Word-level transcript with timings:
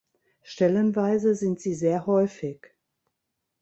Stellenweise 0.41 1.35
sind 1.35 1.59
sie 1.61 1.75
sehr 1.75 2.07
häufig. 2.07 2.69